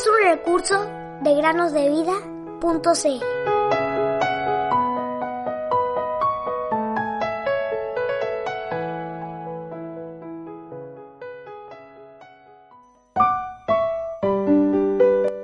[0.00, 0.86] es un recurso
[1.20, 3.24] de granosdevida.cl.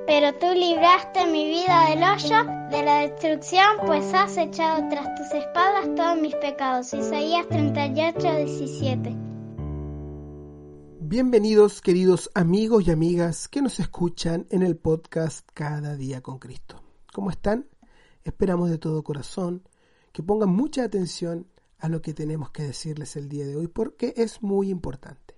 [0.07, 5.31] Pero tú libraste mi vida del hoyo, de la destrucción, pues has echado tras tus
[5.33, 6.95] espadas todos mis pecados.
[6.95, 9.36] Isaías 38, 17.
[11.09, 16.83] Bienvenidos queridos amigos y amigas que nos escuchan en el podcast Cada día con Cristo.
[17.13, 17.69] ¿Cómo están?
[18.25, 19.69] Esperamos de todo corazón
[20.13, 21.47] que pongan mucha atención
[21.79, 25.37] a lo que tenemos que decirles el día de hoy porque es muy importante.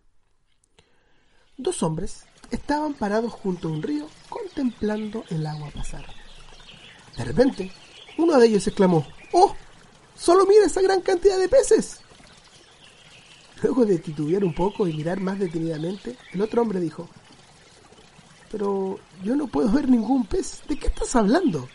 [1.59, 6.06] Dos hombres estaban parados junto a un río contemplando el agua pasar.
[7.14, 7.70] De repente,
[8.16, 9.54] uno de ellos exclamó, ¡Oh!
[10.14, 12.00] ¡Solo mira esa gran cantidad de peces!
[13.62, 17.09] Luego de titubear un poco y mirar más detenidamente, el otro hombre dijo,
[18.50, 20.62] Pero yo no puedo ver ningún pez.
[20.68, 21.68] ¿De qué estás hablando?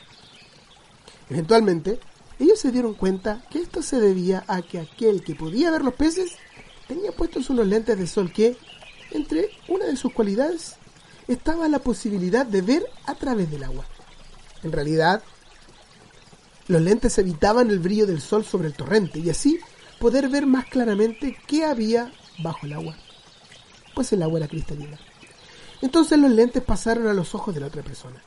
[1.30, 2.00] Eventualmente,
[2.40, 5.94] ellos se dieron cuenta que esto se debía a que aquel que podía ver los
[5.94, 6.34] peces
[6.88, 8.58] tenía puestos unos lentes de sol que,
[9.12, 10.76] entre una de sus cualidades,
[11.28, 13.86] estaba la posibilidad de ver a través del agua.
[14.64, 15.24] En realidad,
[16.68, 19.60] los lentes evitaban el brillo del sol sobre el torrente y así
[20.04, 22.94] poder ver más claramente qué había bajo el agua,
[23.96, 25.00] pues el agua era cristalina.
[25.82, 28.22] Entonces los lentes pasaron a los ojos de la otra persona,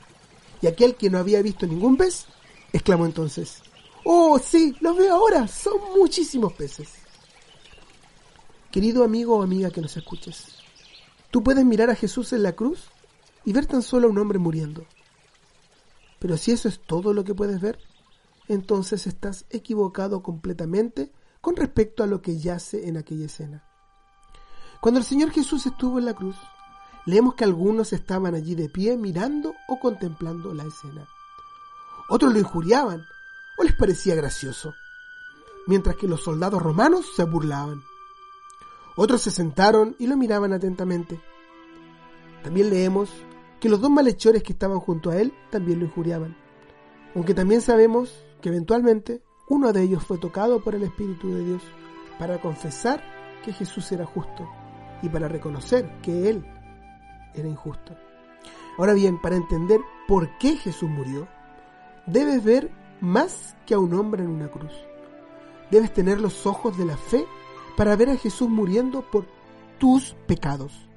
[0.59, 2.25] y aquel que no había visto ningún pez,
[2.73, 3.61] exclamó entonces,
[4.03, 5.47] ¡Oh, sí, los veo ahora!
[5.47, 6.93] Son muchísimos peces.
[8.71, 10.45] Querido amigo o amiga que nos escuches,
[11.29, 12.85] tú puedes mirar a Jesús en la cruz
[13.45, 14.83] y ver tan solo a un hombre muriendo.
[16.17, 17.77] Pero si eso es todo lo que puedes ver,
[18.47, 21.11] entonces estás equivocado completamente
[21.47, 23.63] con respecto a lo que yace en aquella escena.
[24.81, 26.35] Cuando el Señor Jesús estuvo en la cruz,
[27.05, 31.07] leemos que algunos estaban allí de pie mirando o contemplando la escena.
[32.09, 33.01] Otros lo injuriaban
[33.57, 34.73] o les parecía gracioso,
[35.67, 37.81] mientras que los soldados romanos se burlaban.
[38.97, 41.21] Otros se sentaron y lo miraban atentamente.
[42.43, 43.09] También leemos
[43.61, 46.35] que los dos malhechores que estaban junto a él también lo injuriaban,
[47.15, 48.11] aunque también sabemos
[48.41, 51.63] que eventualmente uno de ellos fue tocado por el Espíritu de Dios
[52.19, 53.01] para confesar
[53.43, 54.47] que Jesús era justo
[55.01, 56.45] y para reconocer que Él
[57.33, 57.95] era injusto.
[58.77, 61.27] Ahora bien, para entender por qué Jesús murió,
[62.05, 64.73] debes ver más que a un hombre en una cruz.
[65.71, 67.25] Debes tener los ojos de la fe
[67.75, 69.27] para ver a Jesús muriendo por
[69.79, 70.89] tus pecados.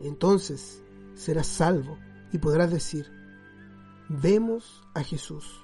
[0.00, 0.82] Entonces
[1.14, 1.98] serás salvo
[2.32, 3.06] y podrás decir,
[4.08, 5.61] vemos a Jesús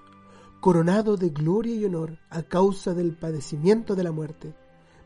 [0.60, 4.54] coronado de gloria y honor a causa del padecimiento de la muerte,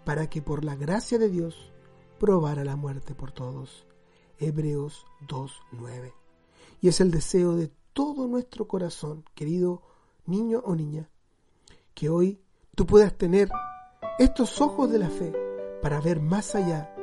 [0.04, 1.72] para que por la gracia de Dios
[2.18, 3.86] probara la muerte por todos.
[4.38, 6.12] Hebreos 2.9.
[6.80, 9.82] Y es el deseo de todo nuestro corazón, querido
[10.26, 11.10] niño o niña,
[11.94, 12.40] que hoy
[12.74, 13.50] tú puedas tener
[14.18, 15.32] estos ojos de la fe
[15.82, 16.94] para ver más allá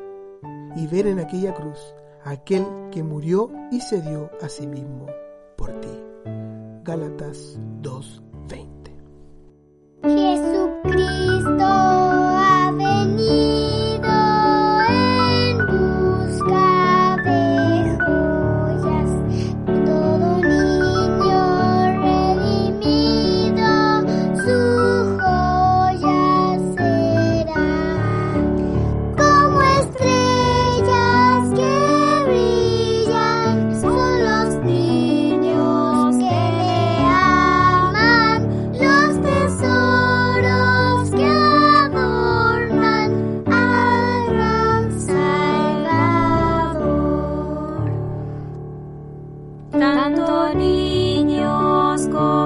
[0.75, 1.79] y ver en aquella cruz
[2.23, 5.05] aquel que murió y se dio a sí mismo
[5.55, 5.89] por ti.
[6.83, 8.23] Gálatas 2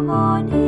[0.10, 0.63] on in.